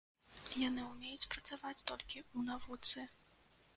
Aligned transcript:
Яны 0.67 0.81
умеюць 0.93 1.29
працаваць 1.35 1.85
толькі 1.91 2.23
ў 2.37 2.39
навуцы. 2.51 3.07